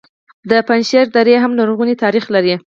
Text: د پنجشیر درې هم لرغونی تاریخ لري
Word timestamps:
د 0.49 0.51
پنجشیر 0.67 1.05
درې 1.15 1.35
هم 1.43 1.51
لرغونی 1.59 1.95
تاریخ 2.03 2.25
لري 2.35 2.55